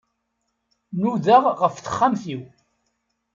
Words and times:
Nudaɣ 1.01 1.43
ɣef 1.61 1.75
texxamt-iw. 1.77 2.41